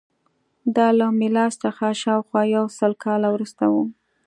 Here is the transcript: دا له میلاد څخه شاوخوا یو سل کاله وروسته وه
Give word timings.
دا 0.75 0.87
له 0.99 1.07
میلاد 1.19 1.51
څخه 1.63 1.85
شاوخوا 2.01 2.41
یو 2.55 2.65
سل 2.77 2.91
کاله 3.03 3.27
وروسته 3.31 3.63
وه 3.71 3.83